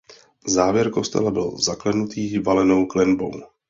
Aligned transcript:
Závěr 0.47 0.89
kostela 0.91 1.31
byl 1.31 1.55
zaklenutý 1.65 2.37
valenou 2.39 2.85
klenbou. 2.85 3.31